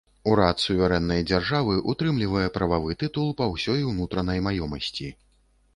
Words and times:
Урад 0.29 0.61
суверэннай 0.61 1.21
дзяржавы 1.31 1.75
ўтрымлівае 1.93 2.47
прававы 2.57 2.99
тытул 3.05 3.31
па 3.43 3.51
ўсёй 3.53 3.81
унутранай 3.93 4.45
маёмасці. 4.49 5.15